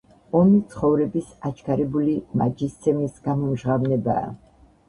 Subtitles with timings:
[0.37, 4.37] ომი ცხოვრების აჩქარებული მაჯისცემის გამომჟღავნებაა.